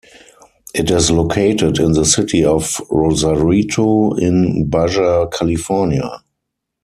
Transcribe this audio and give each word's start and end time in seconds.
It 0.73 0.89
is 0.89 1.11
located 1.11 1.77
in 1.77 1.91
the 1.91 2.05
city 2.05 2.43
of 2.43 2.81
Rosarito 2.89 4.15
in 4.15 4.67
Baja 4.67 5.27
California. 5.27 6.23